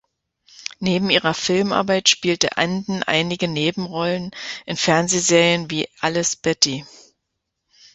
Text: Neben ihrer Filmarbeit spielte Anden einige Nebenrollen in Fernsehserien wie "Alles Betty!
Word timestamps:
Neben 0.79 1.11
ihrer 1.11 1.35
Filmarbeit 1.35 2.09
spielte 2.09 2.57
Anden 2.57 3.03
einige 3.03 3.47
Nebenrollen 3.47 4.31
in 4.65 4.75
Fernsehserien 4.75 5.69
wie 5.69 5.87
"Alles 5.99 6.35
Betty! 6.35 6.87